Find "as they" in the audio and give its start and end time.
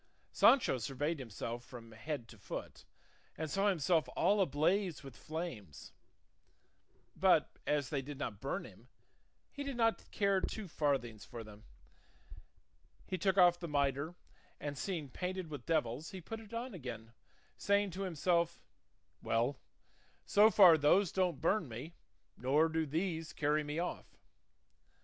7.67-8.01